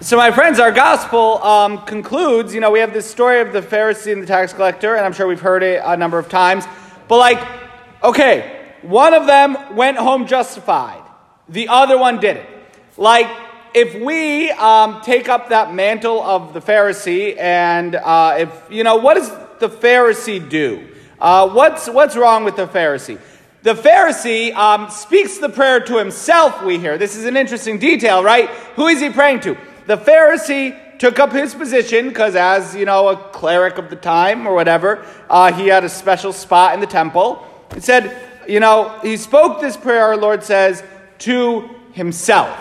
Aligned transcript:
So, 0.00 0.16
my 0.16 0.30
friends, 0.30 0.60
our 0.60 0.70
gospel 0.70 1.42
um, 1.42 1.84
concludes. 1.84 2.54
You 2.54 2.60
know, 2.60 2.70
we 2.70 2.78
have 2.78 2.92
this 2.92 3.04
story 3.04 3.40
of 3.40 3.52
the 3.52 3.60
Pharisee 3.60 4.12
and 4.12 4.22
the 4.22 4.28
tax 4.28 4.52
collector, 4.52 4.94
and 4.94 5.04
I'm 5.04 5.12
sure 5.12 5.26
we've 5.26 5.40
heard 5.40 5.64
it 5.64 5.82
a 5.84 5.96
number 5.96 6.20
of 6.20 6.28
times. 6.28 6.66
But, 7.08 7.16
like, 7.16 7.44
okay, 8.04 8.74
one 8.82 9.12
of 9.12 9.26
them 9.26 9.74
went 9.74 9.98
home 9.98 10.28
justified, 10.28 11.02
the 11.48 11.66
other 11.66 11.98
one 11.98 12.20
didn't. 12.20 12.46
Like, 12.96 13.26
if 13.74 14.00
we 14.00 14.52
um, 14.52 15.00
take 15.02 15.28
up 15.28 15.48
that 15.48 15.74
mantle 15.74 16.22
of 16.22 16.54
the 16.54 16.60
Pharisee, 16.60 17.36
and 17.36 17.96
uh, 17.96 18.36
if, 18.38 18.66
you 18.70 18.84
know, 18.84 18.94
what 18.98 19.14
does 19.14 19.30
the 19.58 19.68
Pharisee 19.68 20.48
do? 20.48 20.86
Uh, 21.20 21.48
what's, 21.48 21.88
what's 21.88 22.14
wrong 22.14 22.44
with 22.44 22.54
the 22.54 22.68
Pharisee? 22.68 23.18
The 23.64 23.74
Pharisee 23.74 24.54
um, 24.54 24.90
speaks 24.90 25.38
the 25.38 25.48
prayer 25.48 25.80
to 25.80 25.98
himself, 25.98 26.62
we 26.62 26.78
hear. 26.78 26.98
This 26.98 27.16
is 27.16 27.24
an 27.24 27.36
interesting 27.36 27.80
detail, 27.80 28.22
right? 28.22 28.48
Who 28.76 28.86
is 28.86 29.00
he 29.00 29.10
praying 29.10 29.40
to? 29.40 29.56
The 29.88 29.96
Pharisee 29.96 30.98
took 30.98 31.18
up 31.18 31.32
his 31.32 31.54
position 31.54 32.08
because, 32.08 32.36
as 32.36 32.76
you 32.76 32.84
know, 32.84 33.08
a 33.08 33.16
cleric 33.16 33.78
of 33.78 33.88
the 33.88 33.96
time 33.96 34.46
or 34.46 34.52
whatever, 34.54 35.02
uh, 35.30 35.50
he 35.50 35.68
had 35.68 35.82
a 35.82 35.88
special 35.88 36.34
spot 36.34 36.74
in 36.74 36.80
the 36.80 36.86
temple. 36.86 37.42
He 37.72 37.80
said, 37.80 38.14
you 38.46 38.60
know, 38.60 38.98
he 39.00 39.16
spoke 39.16 39.62
this 39.62 39.78
prayer, 39.78 40.04
our 40.04 40.16
Lord 40.18 40.44
says, 40.44 40.84
to 41.20 41.70
himself. 41.92 42.54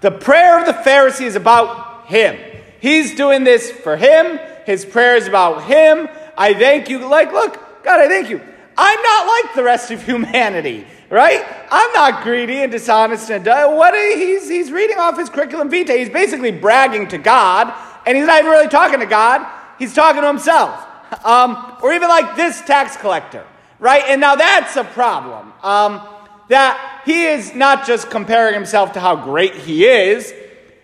The 0.00 0.12
prayer 0.12 0.60
of 0.60 0.66
the 0.66 0.72
Pharisee 0.72 1.26
is 1.26 1.34
about 1.34 2.06
him. 2.06 2.38
He's 2.80 3.16
doing 3.16 3.42
this 3.42 3.68
for 3.72 3.96
him. 3.96 4.38
His 4.64 4.84
prayer 4.84 5.16
is 5.16 5.26
about 5.26 5.64
him. 5.64 6.08
I 6.38 6.54
thank 6.54 6.88
you. 6.88 7.04
Like, 7.08 7.32
look, 7.32 7.82
God, 7.82 7.98
I 7.98 8.06
thank 8.06 8.30
you. 8.30 8.40
I'm 8.76 9.02
not 9.02 9.26
like 9.26 9.54
the 9.54 9.62
rest 9.62 9.90
of 9.90 10.02
humanity, 10.02 10.86
right? 11.10 11.44
I'm 11.70 11.92
not 11.92 12.22
greedy 12.22 12.62
and 12.62 12.72
dishonest 12.72 13.30
and 13.30 13.44
what 13.46 13.94
he's 13.94 14.48
he's 14.48 14.70
reading 14.70 14.98
off 14.98 15.18
his 15.18 15.28
curriculum 15.28 15.70
vitae. 15.70 15.98
He's 15.98 16.10
basically 16.10 16.52
bragging 16.52 17.08
to 17.08 17.18
God, 17.18 17.72
and 18.06 18.16
he's 18.16 18.26
not 18.26 18.40
even 18.40 18.50
really 18.50 18.68
talking 18.68 19.00
to 19.00 19.06
God. 19.06 19.46
He's 19.78 19.94
talking 19.94 20.20
to 20.22 20.26
himself, 20.26 20.86
um, 21.24 21.76
or 21.82 21.92
even 21.92 22.08
like 22.08 22.36
this 22.36 22.60
tax 22.62 22.96
collector, 22.96 23.44
right? 23.78 24.04
And 24.06 24.20
now 24.20 24.36
that's 24.36 24.76
a 24.76 24.84
problem. 24.84 25.52
Um, 25.62 26.06
that 26.48 27.02
he 27.04 27.26
is 27.26 27.54
not 27.54 27.86
just 27.86 28.10
comparing 28.10 28.54
himself 28.54 28.92
to 28.94 29.00
how 29.00 29.14
great 29.14 29.54
he 29.54 29.86
is, 29.86 30.34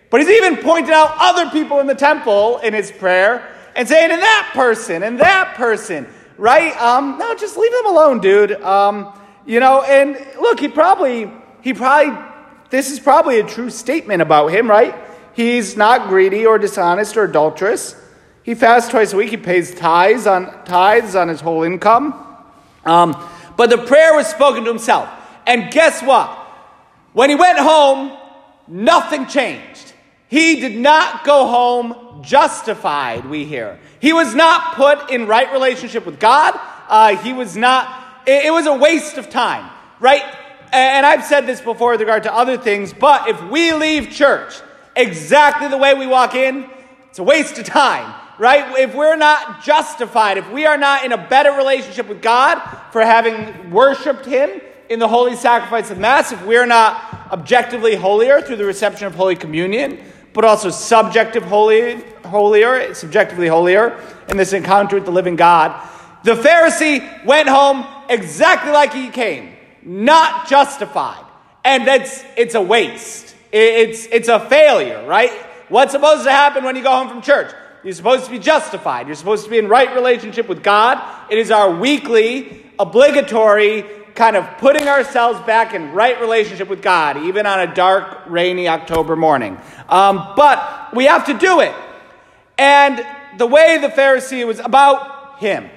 but 0.09 0.21
he's 0.21 0.29
even 0.29 0.55
pointing 0.57 0.93
out 0.93 1.13
other 1.19 1.49
people 1.49 1.79
in 1.79 1.87
the 1.87 1.95
temple 1.95 2.59
in 2.59 2.73
his 2.73 2.89
prayer 2.89 3.45
and 3.75 3.87
saying, 3.87 4.09
and 4.09 4.21
that 4.21 4.51
person, 4.53 5.03
and 5.03 5.19
that 5.19 5.55
person, 5.55 6.07
right? 6.37 6.75
Um, 6.81 7.17
no, 7.17 7.35
just 7.35 7.57
leave 7.57 7.71
them 7.71 7.87
alone, 7.87 8.19
dude. 8.19 8.51
Um, 8.61 9.13
you 9.45 9.59
know, 9.59 9.81
and 9.81 10.17
look, 10.39 10.59
he 10.59 10.67
probably, 10.67 11.31
he 11.61 11.73
probably, 11.73 12.17
this 12.69 12.91
is 12.91 12.99
probably 12.99 13.39
a 13.39 13.43
true 13.43 13.69
statement 13.69 14.21
about 14.21 14.47
him, 14.47 14.69
right? 14.69 14.95
He's 15.33 15.77
not 15.77 16.09
greedy 16.09 16.45
or 16.45 16.57
dishonest 16.57 17.15
or 17.15 17.23
adulterous. 17.23 17.95
He 18.43 18.55
fasts 18.55 18.89
twice 18.89 19.13
a 19.13 19.17
week. 19.17 19.29
He 19.29 19.37
pays 19.37 19.75
tithes 19.75 20.25
on 20.25 20.63
tithes 20.63 21.15
on 21.15 21.27
his 21.27 21.41
whole 21.41 21.63
income. 21.63 22.13
Um, 22.85 23.15
but 23.55 23.69
the 23.69 23.77
prayer 23.77 24.15
was 24.15 24.27
spoken 24.27 24.63
to 24.63 24.69
himself. 24.69 25.09
And 25.45 25.71
guess 25.71 26.01
what? 26.01 26.29
When 27.13 27.29
he 27.29 27.35
went 27.35 27.59
home, 27.59 28.17
nothing 28.67 29.27
changed. 29.27 29.86
He 30.29 30.59
did 30.59 30.77
not 30.77 31.23
go 31.23 31.47
home 31.47 32.21
justified, 32.23 33.25
we 33.25 33.45
hear. 33.45 33.79
He 33.99 34.13
was 34.13 34.35
not 34.35 34.75
put 34.75 35.09
in 35.09 35.27
right 35.27 35.51
relationship 35.51 36.05
with 36.05 36.19
God. 36.19 36.59
Uh, 36.87 37.15
he 37.17 37.33
was 37.33 37.55
not, 37.55 38.23
it, 38.25 38.45
it 38.45 38.51
was 38.51 38.65
a 38.65 38.73
waste 38.73 39.17
of 39.17 39.29
time, 39.29 39.69
right? 39.99 40.23
And 40.73 41.05
I've 41.05 41.23
said 41.23 41.47
this 41.47 41.61
before 41.61 41.91
with 41.91 42.01
regard 42.01 42.23
to 42.23 42.33
other 42.33 42.57
things, 42.57 42.93
but 42.93 43.29
if 43.29 43.41
we 43.49 43.71
leave 43.73 44.09
church 44.09 44.55
exactly 44.95 45.69
the 45.69 45.77
way 45.77 45.93
we 45.93 46.07
walk 46.07 46.35
in, 46.35 46.69
it's 47.09 47.19
a 47.19 47.23
waste 47.23 47.57
of 47.57 47.65
time, 47.65 48.13
right? 48.37 48.77
If 48.77 48.93
we're 48.93 49.15
not 49.15 49.63
justified, 49.63 50.37
if 50.37 50.51
we 50.51 50.65
are 50.65 50.77
not 50.77 51.05
in 51.05 51.13
a 51.13 51.27
better 51.29 51.53
relationship 51.53 52.09
with 52.09 52.21
God 52.21 52.59
for 52.91 53.01
having 53.01 53.71
worshiped 53.71 54.25
Him, 54.25 54.61
in 54.89 54.99
the 54.99 55.07
holy 55.07 55.35
sacrifice 55.35 55.91
of 55.91 55.97
Mass 55.97 56.31
if 56.31 56.45
we're 56.45 56.65
not 56.65 57.29
objectively 57.31 57.95
holier 57.95 58.41
through 58.41 58.55
the 58.55 58.65
reception 58.65 59.07
of 59.07 59.15
Holy 59.15 59.35
Communion, 59.35 59.99
but 60.37 60.45
also 60.45 60.69
subjective 60.69 61.41
holy, 61.41 61.95
holier, 62.23 62.93
subjectively 62.93 63.47
holier 63.47 63.99
in 64.29 64.37
this 64.37 64.53
encounter 64.53 64.95
with 64.95 65.05
the 65.05 65.11
living 65.11 65.35
God. 65.35 65.83
The 66.23 66.35
Pharisee 66.35 67.25
went 67.25 67.49
home 67.49 67.87
exactly 68.07 68.71
like 68.71 68.93
he 68.93 69.09
came, 69.09 69.55
not 69.81 70.47
justified. 70.47 71.25
And 71.65 71.87
that's 71.87 72.23
it's 72.37 72.53
a 72.53 72.61
waste. 72.61 73.35
It's 73.51 74.05
it's 74.05 74.27
a 74.27 74.39
failure, 74.39 75.07
right? 75.07 75.31
What's 75.69 75.93
supposed 75.93 76.23
to 76.25 76.31
happen 76.31 76.63
when 76.63 76.75
you 76.75 76.83
go 76.83 76.91
home 76.91 77.09
from 77.09 77.23
church? 77.23 77.51
You're 77.83 77.95
supposed 77.95 78.25
to 78.25 78.31
be 78.31 78.37
justified. 78.37 79.07
You're 79.07 79.15
supposed 79.15 79.43
to 79.45 79.49
be 79.49 79.57
in 79.57 79.67
right 79.67 79.91
relationship 79.95 80.47
with 80.47 80.61
God. 80.61 81.03
It 81.31 81.39
is 81.39 81.49
our 81.49 81.71
weekly, 81.71 82.63
obligatory 82.77 83.85
kind 84.17 84.35
of 84.35 84.57
putting 84.57 84.87
ourselves 84.87 85.39
back 85.41 85.75
in 85.75 85.93
right 85.93 86.19
relationship 86.19 86.67
with 86.67 86.81
God, 86.81 87.17
even 87.17 87.45
on 87.45 87.59
a 87.59 87.73
dark, 87.73 88.23
rainy 88.27 88.67
October 88.67 89.15
morning. 89.15 89.57
Um, 89.87 90.33
but 90.35 90.89
we 90.95 91.05
have 91.05 91.27
to 91.27 91.37
do 91.37 91.59
it. 91.59 91.73
And 92.57 93.05
the 93.37 93.45
way 93.45 93.77
the 93.77 93.89
Pharisee 93.89 94.45
was 94.45 94.57
about 94.57 95.39
him. 95.39 95.69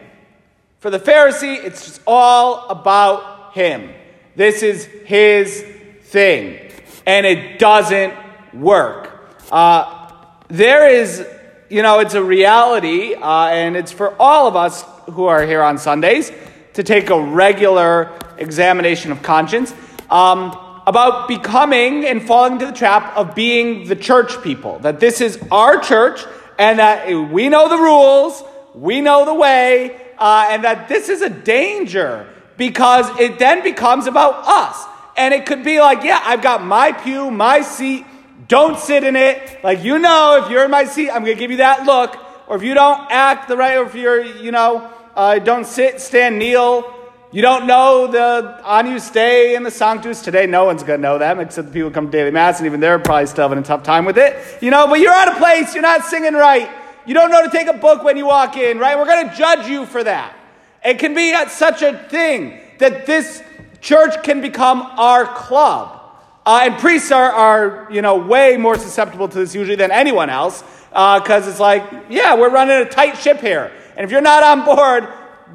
For 0.78 0.88
the 0.88 0.98
Pharisee, 0.98 1.62
it's 1.62 1.84
just 1.84 2.00
all 2.06 2.66
about 2.70 3.52
him. 3.52 3.90
This 4.36 4.62
is 4.62 4.86
his 4.86 5.62
thing. 6.04 6.70
And 7.06 7.26
it 7.26 7.58
doesn't 7.58 8.14
work. 8.54 9.30
Uh, 9.52 10.14
there 10.48 10.88
is, 10.88 11.26
you 11.68 11.82
know, 11.82 11.98
it's 11.98 12.14
a 12.14 12.24
reality, 12.24 13.12
uh, 13.12 13.48
and 13.48 13.76
it's 13.76 13.92
for 13.92 14.16
all 14.18 14.48
of 14.48 14.56
us 14.56 14.82
who 15.12 15.26
are 15.26 15.44
here 15.44 15.62
on 15.62 15.76
Sundays 15.76 16.32
to 16.72 16.82
take 16.82 17.10
a 17.10 17.20
regular 17.20 18.10
examination 18.40 19.12
of 19.12 19.22
conscience 19.22 19.72
um, 20.10 20.56
about 20.86 21.28
becoming 21.28 22.04
and 22.06 22.26
falling 22.26 22.54
into 22.54 22.66
the 22.66 22.72
trap 22.72 23.16
of 23.16 23.34
being 23.34 23.86
the 23.86 23.96
church 23.96 24.42
people. 24.42 24.78
That 24.80 24.98
this 24.98 25.20
is 25.20 25.38
our 25.50 25.78
church 25.80 26.24
and 26.58 26.78
that 26.78 27.08
we 27.08 27.48
know 27.48 27.68
the 27.68 27.78
rules, 27.78 28.42
we 28.74 29.00
know 29.00 29.24
the 29.24 29.34
way, 29.34 29.96
uh, 30.18 30.48
and 30.50 30.64
that 30.64 30.88
this 30.88 31.08
is 31.08 31.22
a 31.22 31.30
danger 31.30 32.28
because 32.56 33.08
it 33.18 33.38
then 33.38 33.62
becomes 33.62 34.06
about 34.06 34.46
us. 34.46 34.84
And 35.16 35.32
it 35.32 35.46
could 35.46 35.64
be 35.64 35.80
like, 35.80 36.02
yeah, 36.04 36.20
I've 36.22 36.42
got 36.42 36.64
my 36.64 36.92
pew, 36.92 37.30
my 37.30 37.62
seat, 37.62 38.04
don't 38.48 38.78
sit 38.78 39.04
in 39.04 39.16
it. 39.16 39.62
Like, 39.62 39.82
you 39.82 39.98
know, 39.98 40.42
if 40.42 40.50
you're 40.50 40.64
in 40.64 40.70
my 40.70 40.84
seat, 40.84 41.10
I'm 41.10 41.24
going 41.24 41.36
to 41.36 41.40
give 41.40 41.50
you 41.50 41.58
that 41.58 41.86
look. 41.86 42.16
Or 42.46 42.56
if 42.56 42.62
you 42.62 42.74
don't 42.74 43.10
act 43.10 43.48
the 43.48 43.56
right, 43.56 43.76
or 43.76 43.84
if 43.84 43.94
you're, 43.94 44.22
you 44.24 44.50
know, 44.50 44.90
uh, 45.14 45.38
don't 45.38 45.66
sit, 45.66 46.00
stand, 46.00 46.38
kneel. 46.38 46.94
You 47.32 47.42
don't 47.42 47.68
know 47.68 48.08
the 48.08 48.60
Agnus 48.64 49.08
Dei 49.10 49.54
and 49.54 49.64
the 49.64 49.70
Sanctus. 49.70 50.20
Today, 50.20 50.46
no 50.48 50.64
one's 50.64 50.82
going 50.82 50.98
to 50.98 51.02
know 51.02 51.16
them 51.16 51.38
except 51.38 51.68
the 51.68 51.72
people 51.72 51.90
who 51.90 51.94
come 51.94 52.06
to 52.06 52.10
daily 52.10 52.32
mass, 52.32 52.58
and 52.58 52.66
even 52.66 52.80
they're 52.80 52.98
probably 52.98 53.26
still 53.26 53.48
having 53.48 53.62
a 53.62 53.66
tough 53.66 53.84
time 53.84 54.04
with 54.04 54.18
it. 54.18 54.60
You 54.60 54.72
know, 54.72 54.88
but 54.88 54.98
you're 54.98 55.12
out 55.12 55.28
of 55.28 55.38
place. 55.38 55.72
You're 55.72 55.82
not 55.82 56.04
singing 56.04 56.34
right. 56.34 56.68
You 57.06 57.14
don't 57.14 57.30
know 57.30 57.44
to 57.44 57.50
take 57.50 57.68
a 57.68 57.72
book 57.72 58.02
when 58.02 58.16
you 58.16 58.26
walk 58.26 58.56
in, 58.56 58.80
right? 58.80 58.98
We're 58.98 59.06
going 59.06 59.28
to 59.28 59.36
judge 59.36 59.68
you 59.68 59.86
for 59.86 60.02
that. 60.02 60.36
It 60.84 60.98
can 60.98 61.14
be 61.14 61.32
such 61.50 61.82
a 61.82 61.96
thing 62.08 62.58
that 62.78 63.06
this 63.06 63.44
church 63.80 64.24
can 64.24 64.40
become 64.40 64.82
our 64.82 65.24
club. 65.24 66.00
Uh, 66.44 66.62
and 66.64 66.78
priests 66.78 67.12
are, 67.12 67.30
are, 67.30 67.88
you 67.92 68.02
know, 68.02 68.16
way 68.16 68.56
more 68.56 68.76
susceptible 68.76 69.28
to 69.28 69.38
this 69.38 69.54
usually 69.54 69.76
than 69.76 69.92
anyone 69.92 70.30
else 70.30 70.64
because 70.88 71.46
uh, 71.46 71.50
it's 71.50 71.60
like, 71.60 71.84
yeah, 72.08 72.34
we're 72.34 72.50
running 72.50 72.84
a 72.84 72.90
tight 72.90 73.16
ship 73.16 73.40
here. 73.40 73.70
And 73.96 74.04
if 74.04 74.10
you're 74.10 74.20
not 74.20 74.42
on 74.42 74.64
board, 74.64 75.08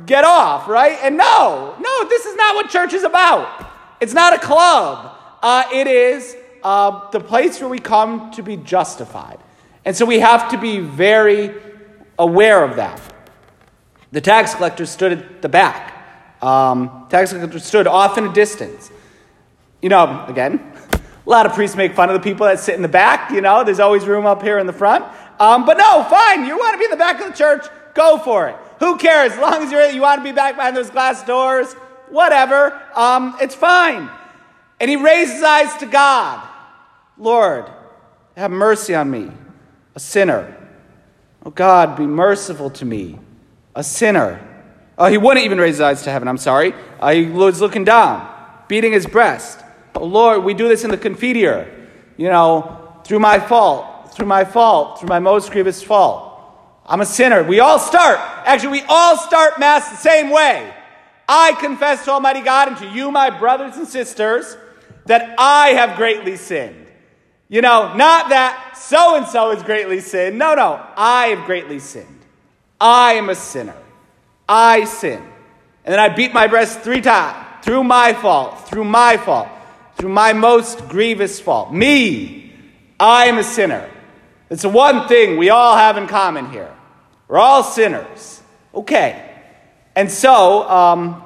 get 0.05 0.23
off, 0.25 0.67
right? 0.67 0.97
And 1.01 1.17
no, 1.17 1.75
no, 1.79 2.09
this 2.09 2.25
is 2.25 2.35
not 2.35 2.55
what 2.55 2.69
church 2.69 2.93
is 2.93 3.03
about. 3.03 3.71
It's 3.99 4.13
not 4.13 4.33
a 4.33 4.39
club. 4.39 5.15
Uh, 5.41 5.63
it 5.73 5.87
is 5.87 6.35
uh, 6.63 7.09
the 7.11 7.19
place 7.19 7.59
where 7.61 7.69
we 7.69 7.79
come 7.79 8.31
to 8.31 8.43
be 8.43 8.57
justified. 8.57 9.39
And 9.85 9.95
so 9.95 10.05
we 10.05 10.19
have 10.19 10.49
to 10.51 10.57
be 10.57 10.79
very 10.79 11.53
aware 12.17 12.63
of 12.63 12.77
that. 12.77 12.99
The 14.11 14.21
tax 14.21 14.55
collector 14.55 14.85
stood 14.85 15.11
at 15.11 15.41
the 15.41 15.49
back. 15.49 15.93
Um, 16.41 17.07
tax 17.09 17.31
collector 17.31 17.59
stood 17.59 17.87
off 17.87 18.17
in 18.17 18.25
a 18.25 18.33
distance. 18.33 18.89
You 19.81 19.89
know, 19.89 20.25
again, 20.27 20.73
a 21.25 21.29
lot 21.29 21.45
of 21.45 21.53
priests 21.53 21.75
make 21.75 21.93
fun 21.93 22.09
of 22.09 22.13
the 22.13 22.19
people 22.19 22.47
that 22.47 22.59
sit 22.59 22.75
in 22.75 22.81
the 22.81 22.87
back. 22.87 23.31
You 23.31 23.41
know, 23.41 23.63
there's 23.63 23.79
always 23.79 24.05
room 24.05 24.25
up 24.25 24.41
here 24.41 24.57
in 24.57 24.67
the 24.67 24.73
front. 24.73 25.05
Um, 25.39 25.65
but 25.65 25.77
no, 25.77 26.03
fine. 26.03 26.45
You 26.45 26.57
want 26.57 26.73
to 26.73 26.79
be 26.79 26.85
in 26.85 26.91
the 26.91 26.97
back 26.97 27.19
of 27.19 27.27
the 27.27 27.37
church? 27.37 27.65
Go 27.95 28.19
for 28.19 28.49
it. 28.49 28.57
Who 28.79 28.97
cares? 28.97 29.31
As 29.31 29.39
long 29.39 29.63
as 29.63 29.71
you're, 29.71 29.89
you 29.89 30.01
want 30.01 30.19
to 30.19 30.23
be 30.23 30.31
back 30.31 30.55
behind 30.55 30.77
those 30.77 30.91
glass 30.91 31.23
doors, 31.23 31.73
whatever, 32.09 32.79
um, 32.95 33.35
it's 33.41 33.55
fine. 33.55 34.09
And 34.79 34.89
he 34.89 34.97
raised 34.97 35.33
his 35.33 35.43
eyes 35.43 35.75
to 35.77 35.87
God 35.87 36.49
Lord, 37.17 37.71
have 38.35 38.51
mercy 38.51 38.93
on 38.93 39.09
me, 39.09 39.31
a 39.95 39.99
sinner. 39.99 40.53
Oh 41.45 41.49
God, 41.49 41.95
be 41.95 42.05
merciful 42.05 42.69
to 42.71 42.85
me, 42.85 43.19
a 43.73 43.83
sinner. 43.83 44.45
Oh, 44.97 45.05
he 45.05 45.17
wouldn't 45.17 45.45
even 45.45 45.57
raise 45.57 45.75
his 45.75 45.81
eyes 45.81 46.03
to 46.03 46.11
heaven, 46.11 46.27
I'm 46.27 46.37
sorry. 46.37 46.73
Uh, 46.99 47.13
he 47.13 47.25
was 47.27 47.61
looking 47.61 47.85
down, 47.85 48.29
beating 48.67 48.91
his 48.91 49.05
breast. 49.05 49.63
Oh 49.95 50.05
Lord, 50.05 50.43
we 50.43 50.53
do 50.53 50.67
this 50.67 50.83
in 50.83 50.89
the 50.89 50.97
Confiteor, 50.97 51.69
you 52.17 52.27
know, 52.27 52.93
through 53.05 53.19
my 53.19 53.39
fault, 53.39 54.13
through 54.13 54.27
my 54.27 54.43
fault, 54.43 54.99
through 54.99 55.09
my 55.09 55.19
most 55.19 55.51
grievous 55.51 55.81
fault. 55.81 56.24
I'm 56.85 57.01
a 57.01 57.05
sinner. 57.05 57.43
We 57.43 57.59
all 57.59 57.79
start. 57.79 58.19
Actually, 58.45 58.79
we 58.79 58.85
all 58.87 59.17
start 59.17 59.59
Mass 59.59 59.89
the 59.89 59.97
same 59.97 60.29
way. 60.29 60.73
I 61.27 61.53
confess 61.53 62.05
to 62.05 62.11
Almighty 62.11 62.41
God 62.41 62.67
and 62.67 62.77
to 62.77 62.87
you, 62.87 63.11
my 63.11 63.31
brothers 63.31 63.77
and 63.77 63.87
sisters, 63.87 64.55
that 65.05 65.35
I 65.39 65.69
have 65.69 65.97
greatly 65.97 66.37
sinned. 66.37 66.85
You 67.47 67.61
know, 67.61 67.93
not 67.95 68.29
that 68.29 68.77
so 68.77 69.15
and 69.15 69.27
so 69.27 69.51
has 69.51 69.63
greatly 69.63 69.99
sinned. 69.99 70.37
No, 70.37 70.53
no. 70.55 70.85
I 70.95 71.27
have 71.27 71.45
greatly 71.45 71.79
sinned. 71.79 72.25
I 72.79 73.13
am 73.13 73.29
a 73.29 73.35
sinner. 73.35 73.77
I 74.47 74.85
sin. 74.85 75.21
And 75.83 75.93
then 75.93 75.99
I 75.99 76.09
beat 76.09 76.33
my 76.33 76.47
breast 76.47 76.81
three 76.81 77.01
times 77.01 77.63
through 77.63 77.83
my 77.83 78.13
fault, 78.13 78.67
through 78.67 78.83
my 78.83 79.17
fault, 79.17 79.47
through 79.97 80.09
my 80.09 80.33
most 80.33 80.87
grievous 80.87 81.39
fault. 81.39 81.73
Me. 81.73 82.53
I 82.99 83.25
am 83.25 83.39
a 83.39 83.43
sinner. 83.43 83.89
It's 84.49 84.61
the 84.61 84.69
one 84.69 85.07
thing 85.07 85.37
we 85.37 85.49
all 85.49 85.75
have 85.75 85.97
in 85.97 86.07
common 86.07 86.49
here. 86.51 86.71
We're 87.27 87.39
all 87.39 87.63
sinners. 87.63 88.41
Okay. 88.73 89.21
And 89.95 90.11
so, 90.11 90.69
um, 90.69 91.23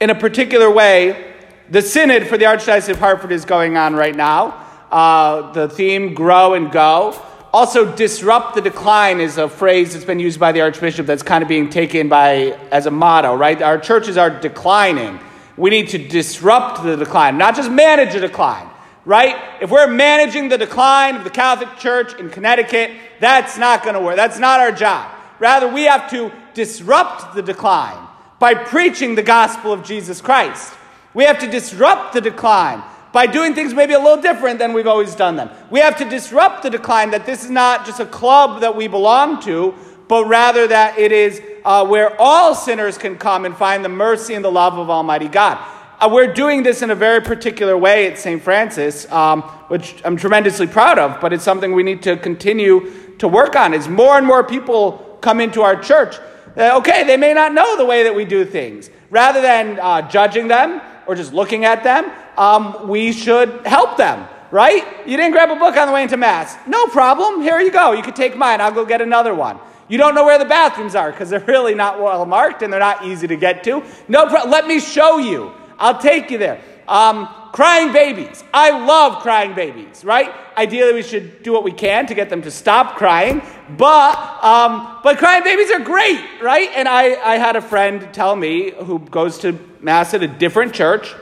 in 0.00 0.10
a 0.10 0.14
particular 0.14 0.70
way, 0.70 1.34
the 1.70 1.82
Synod 1.82 2.28
for 2.28 2.38
the 2.38 2.44
Archdiocese 2.44 2.88
of 2.88 2.98
Hartford 2.98 3.32
is 3.32 3.44
going 3.44 3.76
on 3.76 3.94
right 3.94 4.14
now. 4.14 4.66
Uh, 4.90 5.52
the 5.52 5.68
theme, 5.68 6.14
Grow 6.14 6.54
and 6.54 6.70
Go. 6.70 7.20
Also, 7.52 7.96
disrupt 7.96 8.54
the 8.54 8.60
decline 8.60 9.20
is 9.20 9.36
a 9.36 9.48
phrase 9.48 9.92
that's 9.92 10.04
been 10.04 10.20
used 10.20 10.38
by 10.38 10.52
the 10.52 10.60
Archbishop 10.60 11.06
that's 11.06 11.24
kind 11.24 11.42
of 11.42 11.48
being 11.48 11.68
taken 11.68 12.08
by 12.08 12.56
as 12.70 12.86
a 12.86 12.90
motto, 12.92 13.34
right? 13.34 13.60
Our 13.60 13.78
churches 13.78 14.16
are 14.16 14.30
declining. 14.30 15.18
We 15.56 15.70
need 15.70 15.88
to 15.88 15.98
disrupt 15.98 16.84
the 16.84 16.96
decline, 16.96 17.38
not 17.38 17.56
just 17.56 17.70
manage 17.70 18.14
a 18.14 18.20
decline 18.20 18.69
right? 19.10 19.60
If 19.60 19.72
we're 19.72 19.88
managing 19.88 20.50
the 20.50 20.56
decline 20.56 21.16
of 21.16 21.24
the 21.24 21.30
Catholic 21.30 21.76
Church 21.78 22.14
in 22.20 22.30
Connecticut, 22.30 22.92
that's 23.18 23.58
not 23.58 23.82
going 23.82 23.94
to 23.94 24.00
work. 24.00 24.14
That's 24.14 24.38
not 24.38 24.60
our 24.60 24.70
job. 24.70 25.12
Rather, 25.40 25.66
we 25.66 25.82
have 25.82 26.08
to 26.10 26.30
disrupt 26.54 27.34
the 27.34 27.42
decline 27.42 28.06
by 28.38 28.54
preaching 28.54 29.16
the 29.16 29.22
gospel 29.24 29.72
of 29.72 29.82
Jesus 29.82 30.20
Christ. 30.20 30.72
We 31.12 31.24
have 31.24 31.40
to 31.40 31.50
disrupt 31.50 32.12
the 32.12 32.20
decline 32.20 32.84
by 33.12 33.26
doing 33.26 33.52
things 33.52 33.74
maybe 33.74 33.94
a 33.94 33.98
little 33.98 34.22
different 34.22 34.60
than 34.60 34.74
we've 34.74 34.86
always 34.86 35.16
done 35.16 35.34
them. 35.34 35.50
We 35.70 35.80
have 35.80 35.96
to 35.96 36.08
disrupt 36.08 36.62
the 36.62 36.70
decline 36.70 37.10
that 37.10 37.26
this 37.26 37.42
is 37.42 37.50
not 37.50 37.86
just 37.86 37.98
a 37.98 38.06
club 38.06 38.60
that 38.60 38.76
we 38.76 38.86
belong 38.86 39.42
to, 39.42 39.74
but 40.06 40.26
rather 40.26 40.68
that 40.68 40.96
it 41.00 41.10
is 41.10 41.42
uh, 41.64 41.84
where 41.84 42.14
all 42.20 42.54
sinners 42.54 42.96
can 42.96 43.18
come 43.18 43.44
and 43.44 43.56
find 43.56 43.84
the 43.84 43.88
mercy 43.88 44.34
and 44.34 44.44
the 44.44 44.52
love 44.52 44.78
of 44.78 44.88
Almighty 44.88 45.26
God. 45.26 45.58
Uh, 46.00 46.08
we're 46.10 46.32
doing 46.32 46.62
this 46.62 46.80
in 46.80 46.90
a 46.90 46.94
very 46.94 47.20
particular 47.20 47.76
way 47.76 48.06
at 48.10 48.18
St. 48.18 48.40
Francis, 48.42 49.10
um, 49.12 49.42
which 49.68 50.00
I'm 50.02 50.16
tremendously 50.16 50.66
proud 50.66 50.98
of, 50.98 51.20
but 51.20 51.34
it's 51.34 51.44
something 51.44 51.74
we 51.74 51.82
need 51.82 52.02
to 52.04 52.16
continue 52.16 52.90
to 53.18 53.28
work 53.28 53.54
on. 53.54 53.74
As 53.74 53.86
more 53.86 54.16
and 54.16 54.26
more 54.26 54.42
people 54.42 55.18
come 55.20 55.42
into 55.42 55.60
our 55.60 55.76
church, 55.76 56.16
uh, 56.56 56.78
okay, 56.78 57.04
they 57.04 57.18
may 57.18 57.34
not 57.34 57.52
know 57.52 57.76
the 57.76 57.84
way 57.84 58.02
that 58.04 58.14
we 58.14 58.24
do 58.24 58.46
things. 58.46 58.88
Rather 59.10 59.42
than 59.42 59.78
uh, 59.78 60.08
judging 60.08 60.48
them 60.48 60.80
or 61.06 61.14
just 61.14 61.34
looking 61.34 61.66
at 61.66 61.84
them, 61.84 62.10
um, 62.38 62.88
we 62.88 63.12
should 63.12 63.66
help 63.66 63.98
them, 63.98 64.26
right? 64.50 65.06
You 65.06 65.18
didn't 65.18 65.32
grab 65.32 65.50
a 65.50 65.56
book 65.56 65.76
on 65.76 65.86
the 65.86 65.92
way 65.92 66.02
into 66.02 66.16
Mass. 66.16 66.56
No 66.66 66.86
problem. 66.86 67.42
Here 67.42 67.60
you 67.60 67.70
go. 67.70 67.92
You 67.92 68.02
can 68.02 68.14
take 68.14 68.38
mine. 68.38 68.62
I'll 68.62 68.72
go 68.72 68.86
get 68.86 69.02
another 69.02 69.34
one. 69.34 69.58
You 69.90 69.98
don't 69.98 70.14
know 70.14 70.24
where 70.24 70.38
the 70.38 70.46
bathrooms 70.46 70.94
are 70.94 71.10
because 71.10 71.28
they're 71.28 71.40
really 71.46 71.74
not 71.74 72.00
well 72.00 72.24
marked 72.24 72.62
and 72.62 72.72
they're 72.72 72.80
not 72.80 73.04
easy 73.04 73.26
to 73.26 73.36
get 73.36 73.62
to. 73.64 73.84
No, 74.08 74.28
pro- 74.28 74.48
let 74.48 74.66
me 74.66 74.80
show 74.80 75.18
you. 75.18 75.52
I'll 75.80 75.98
take 75.98 76.30
you 76.30 76.38
there. 76.38 76.60
Um, 76.86 77.28
crying 77.52 77.92
babies. 77.92 78.44
I 78.52 78.70
love 78.70 79.22
crying 79.22 79.54
babies, 79.54 80.04
right? 80.04 80.30
Ideally, 80.56 80.92
we 80.92 81.02
should 81.02 81.42
do 81.42 81.52
what 81.52 81.64
we 81.64 81.72
can 81.72 82.06
to 82.06 82.14
get 82.14 82.28
them 82.28 82.42
to 82.42 82.50
stop 82.50 82.96
crying, 82.96 83.42
but, 83.76 84.44
um, 84.44 84.98
but 85.02 85.18
crying 85.18 85.42
babies 85.42 85.70
are 85.70 85.80
great, 85.80 86.20
right? 86.42 86.68
And 86.74 86.86
I, 86.86 87.14
I 87.14 87.38
had 87.38 87.56
a 87.56 87.62
friend 87.62 88.12
tell 88.12 88.36
me 88.36 88.72
who 88.72 88.98
goes 88.98 89.38
to 89.38 89.58
Mass 89.80 90.14
at 90.14 90.22
a 90.22 90.28
different 90.28 90.74
church 90.74 91.14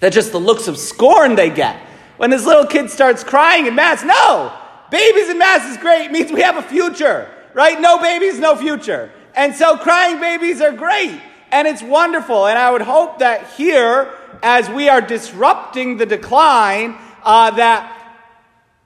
that 0.00 0.12
just 0.12 0.32
the 0.32 0.40
looks 0.40 0.68
of 0.68 0.76
scorn 0.76 1.36
they 1.36 1.50
get 1.50 1.76
when 2.16 2.30
this 2.30 2.44
little 2.44 2.66
kid 2.66 2.90
starts 2.90 3.22
crying 3.22 3.66
in 3.66 3.74
Mass. 3.74 4.02
No! 4.04 4.58
Babies 4.90 5.28
in 5.28 5.38
Mass 5.38 5.70
is 5.70 5.76
great, 5.78 6.06
it 6.06 6.12
means 6.12 6.32
we 6.32 6.42
have 6.42 6.56
a 6.56 6.62
future, 6.62 7.30
right? 7.54 7.80
No 7.80 7.98
babies, 7.98 8.38
no 8.38 8.56
future. 8.56 9.10
And 9.34 9.54
so 9.54 9.76
crying 9.76 10.20
babies 10.20 10.60
are 10.60 10.72
great 10.72 11.20
and 11.52 11.68
it's 11.68 11.82
wonderful. 11.82 12.46
And 12.46 12.58
I 12.58 12.70
would 12.70 12.82
hope 12.82 13.18
that 13.20 13.52
here, 13.52 14.12
as 14.42 14.68
we 14.70 14.88
are 14.88 15.02
disrupting 15.02 15.98
the 15.98 16.06
decline, 16.06 16.96
uh, 17.22 17.50
that 17.52 17.98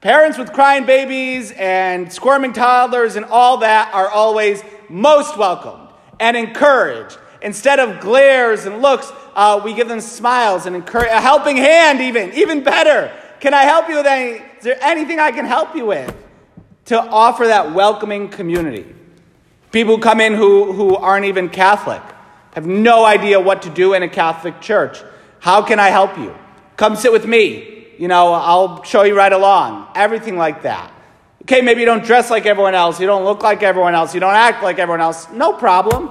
parents 0.00 0.36
with 0.36 0.52
crying 0.52 0.84
babies 0.84 1.52
and 1.52 2.12
squirming 2.12 2.52
toddlers 2.52 3.16
and 3.16 3.24
all 3.24 3.58
that 3.58 3.94
are 3.94 4.10
always 4.10 4.62
most 4.88 5.38
welcomed 5.38 5.88
and 6.20 6.36
encouraged. 6.36 7.18
Instead 7.40 7.78
of 7.78 8.00
glares 8.00 8.66
and 8.66 8.82
looks, 8.82 9.12
uh, 9.34 9.60
we 9.62 9.72
give 9.72 9.88
them 9.88 10.00
smiles 10.00 10.66
and 10.66 10.74
encourage, 10.74 11.10
a 11.10 11.20
helping 11.20 11.56
hand, 11.56 12.00
even, 12.00 12.32
even 12.32 12.64
better. 12.64 13.12
Can 13.38 13.54
I 13.54 13.62
help 13.62 13.88
you 13.88 13.96
with 13.96 14.06
any? 14.06 14.42
Is 14.58 14.64
there 14.64 14.78
anything 14.82 15.20
I 15.20 15.30
can 15.30 15.44
help 15.44 15.76
you 15.76 15.86
with 15.86 16.12
to 16.86 17.00
offer 17.00 17.46
that 17.46 17.72
welcoming 17.72 18.28
community? 18.28 18.94
People 19.70 19.96
who 19.96 20.02
come 20.02 20.20
in 20.20 20.34
who, 20.34 20.72
who 20.72 20.96
aren't 20.96 21.26
even 21.26 21.50
Catholic 21.50 22.02
have 22.56 22.66
no 22.66 23.04
idea 23.04 23.38
what 23.38 23.60
to 23.62 23.70
do 23.70 23.92
in 23.92 24.02
a 24.02 24.08
Catholic 24.08 24.62
church. 24.62 25.02
How 25.40 25.60
can 25.60 25.78
I 25.78 25.90
help 25.90 26.16
you? 26.16 26.34
Come 26.78 26.96
sit 26.96 27.12
with 27.12 27.26
me. 27.26 27.88
You 27.98 28.08
know, 28.08 28.32
I'll 28.32 28.82
show 28.82 29.02
you 29.02 29.14
right 29.14 29.32
along. 29.32 29.88
Everything 29.94 30.38
like 30.38 30.62
that. 30.62 30.90
Okay, 31.42 31.60
maybe 31.60 31.80
you 31.80 31.86
don't 31.86 32.02
dress 32.02 32.30
like 32.30 32.46
everyone 32.46 32.74
else. 32.74 32.98
You 32.98 33.06
don't 33.06 33.24
look 33.24 33.42
like 33.42 33.62
everyone 33.62 33.94
else. 33.94 34.14
You 34.14 34.20
don't 34.20 34.34
act 34.34 34.62
like 34.62 34.78
everyone 34.78 35.02
else. 35.02 35.30
No 35.30 35.52
problem. 35.52 36.10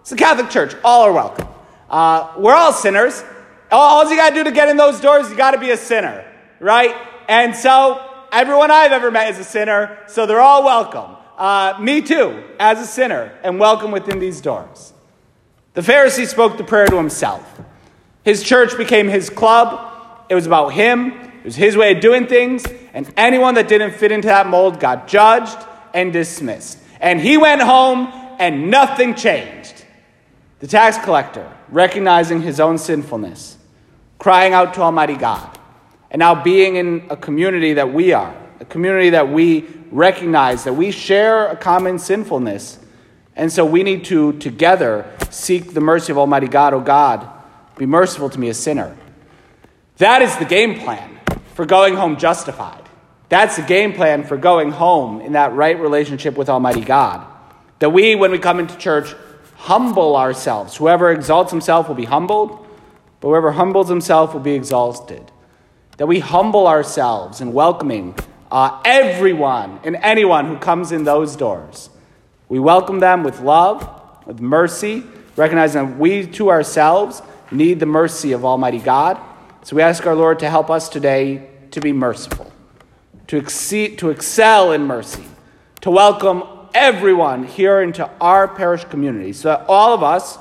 It's 0.00 0.10
a 0.10 0.16
Catholic 0.16 0.50
church. 0.50 0.74
All 0.82 1.02
are 1.02 1.12
welcome. 1.12 1.46
Uh, 1.88 2.32
we're 2.38 2.54
all 2.54 2.72
sinners. 2.72 3.22
All, 3.70 4.04
all 4.04 4.10
you 4.10 4.16
got 4.16 4.30
to 4.30 4.34
do 4.34 4.44
to 4.44 4.52
get 4.52 4.68
in 4.68 4.76
those 4.76 5.00
doors, 5.00 5.30
you 5.30 5.36
got 5.36 5.52
to 5.52 5.60
be 5.60 5.70
a 5.70 5.76
sinner, 5.76 6.24
right? 6.58 6.94
And 7.28 7.54
so, 7.54 8.04
everyone 8.32 8.72
I've 8.72 8.90
ever 8.90 9.12
met 9.12 9.30
is 9.30 9.38
a 9.38 9.44
sinner, 9.44 9.96
so 10.08 10.26
they're 10.26 10.40
all 10.40 10.64
welcome. 10.64 11.16
Uh, 11.38 11.78
me 11.80 12.02
too, 12.02 12.42
as 12.58 12.80
a 12.80 12.86
sinner, 12.86 13.38
and 13.44 13.60
welcome 13.60 13.92
within 13.92 14.18
these 14.18 14.40
doors. 14.40 14.93
The 15.74 15.80
Pharisee 15.80 16.26
spoke 16.26 16.56
the 16.56 16.62
prayer 16.62 16.86
to 16.86 16.96
himself. 16.96 17.60
His 18.22 18.44
church 18.44 18.76
became 18.76 19.08
his 19.08 19.28
club. 19.28 20.24
It 20.28 20.36
was 20.36 20.46
about 20.46 20.68
him, 20.68 21.12
it 21.12 21.44
was 21.44 21.56
his 21.56 21.76
way 21.76 21.94
of 21.94 22.00
doing 22.00 22.26
things, 22.26 22.64
and 22.94 23.12
anyone 23.16 23.54
that 23.56 23.68
didn't 23.68 23.92
fit 23.92 24.10
into 24.10 24.28
that 24.28 24.46
mold 24.46 24.80
got 24.80 25.08
judged 25.08 25.58
and 25.92 26.12
dismissed. 26.12 26.78
And 27.00 27.20
he 27.20 27.36
went 27.36 27.60
home 27.60 28.08
and 28.38 28.70
nothing 28.70 29.14
changed. 29.14 29.84
The 30.60 30.68
tax 30.68 30.96
collector, 31.04 31.52
recognizing 31.68 32.40
his 32.40 32.60
own 32.60 32.78
sinfulness, 32.78 33.58
crying 34.18 34.54
out 34.54 34.74
to 34.74 34.80
Almighty 34.80 35.16
God, 35.16 35.58
and 36.10 36.20
now 36.20 36.40
being 36.42 36.76
in 36.76 37.04
a 37.10 37.16
community 37.16 37.74
that 37.74 37.92
we 37.92 38.12
are, 38.12 38.34
a 38.60 38.64
community 38.64 39.10
that 39.10 39.28
we 39.28 39.66
recognize 39.90 40.64
that 40.64 40.74
we 40.74 40.92
share 40.92 41.48
a 41.48 41.56
common 41.56 41.98
sinfulness 41.98 42.78
and 43.36 43.52
so 43.52 43.64
we 43.64 43.82
need 43.82 44.04
to 44.06 44.32
together 44.34 45.10
seek 45.34 45.74
the 45.74 45.80
mercy 45.80 46.12
of 46.12 46.18
Almighty 46.18 46.48
God. 46.48 46.74
Oh 46.74 46.80
God, 46.80 47.28
be 47.76 47.86
merciful 47.86 48.30
to 48.30 48.38
me, 48.38 48.48
a 48.48 48.54
sinner. 48.54 48.96
That 49.98 50.22
is 50.22 50.36
the 50.38 50.44
game 50.44 50.80
plan 50.80 51.20
for 51.54 51.66
going 51.66 51.94
home 51.94 52.16
justified. 52.16 52.82
That's 53.28 53.56
the 53.56 53.62
game 53.62 53.92
plan 53.92 54.24
for 54.24 54.36
going 54.36 54.70
home 54.70 55.20
in 55.20 55.32
that 55.32 55.52
right 55.52 55.78
relationship 55.78 56.36
with 56.36 56.48
Almighty 56.48 56.82
God. 56.82 57.26
That 57.80 57.90
we, 57.90 58.14
when 58.14 58.30
we 58.30 58.38
come 58.38 58.60
into 58.60 58.76
church, 58.76 59.14
humble 59.56 60.16
ourselves. 60.16 60.76
Whoever 60.76 61.10
exalts 61.10 61.50
himself 61.50 61.88
will 61.88 61.94
be 61.94 62.04
humbled, 62.04 62.66
but 63.20 63.28
whoever 63.28 63.52
humbles 63.52 63.88
himself 63.88 64.34
will 64.34 64.40
be 64.40 64.54
exalted. 64.54 65.30
That 65.96 66.06
we 66.06 66.20
humble 66.20 66.66
ourselves 66.66 67.40
in 67.40 67.52
welcoming 67.52 68.14
uh, 68.52 68.80
everyone 68.84 69.80
and 69.84 69.96
anyone 69.96 70.46
who 70.46 70.58
comes 70.58 70.92
in 70.92 71.04
those 71.04 71.34
doors. 71.34 71.90
We 72.48 72.58
welcome 72.58 73.00
them 73.00 73.22
with 73.24 73.40
love, 73.40 73.88
with 74.26 74.40
mercy, 74.40 75.02
recognizing 75.36 75.86
that 75.86 75.98
we 75.98 76.26
to 76.26 76.50
ourselves 76.50 77.22
need 77.50 77.80
the 77.80 77.86
mercy 77.86 78.32
of 78.32 78.44
Almighty 78.44 78.78
God. 78.78 79.18
So 79.62 79.76
we 79.76 79.82
ask 79.82 80.06
our 80.06 80.14
Lord 80.14 80.38
to 80.40 80.50
help 80.50 80.70
us 80.70 80.88
today 80.88 81.48
to 81.70 81.80
be 81.80 81.92
merciful, 81.92 82.52
to, 83.28 83.36
exceed, 83.36 83.98
to 83.98 84.10
excel 84.10 84.72
in 84.72 84.82
mercy, 84.82 85.24
to 85.80 85.90
welcome 85.90 86.42
everyone 86.74 87.44
here 87.44 87.80
into 87.80 88.08
our 88.20 88.48
parish 88.48 88.84
community, 88.84 89.32
so 89.32 89.48
that 89.48 89.66
all 89.68 89.94
of 89.94 90.02
us 90.02 90.38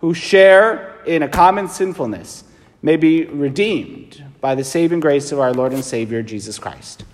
who 0.00 0.14
share 0.14 1.02
in 1.06 1.22
a 1.22 1.28
common 1.28 1.68
sinfulness 1.68 2.44
may 2.82 2.96
be 2.96 3.24
redeemed 3.24 4.24
by 4.40 4.54
the 4.54 4.64
saving 4.64 5.00
grace 5.00 5.32
of 5.32 5.38
our 5.40 5.52
Lord 5.54 5.72
and 5.72 5.84
Savior 5.84 6.22
Jesus 6.22 6.58
Christ. 6.58 7.04